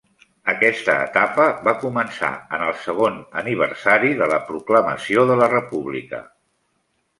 Aquesta 0.51 0.93
etapa 1.09 1.45
va 1.67 1.73
començar 1.83 2.31
en 2.57 2.65
el 2.69 2.73
segon 2.87 3.21
aniversari 3.43 4.11
de 4.23 4.31
la 4.35 4.41
proclamació 4.51 5.29
de 5.33 5.39
la 5.45 5.53
República. 5.55 6.25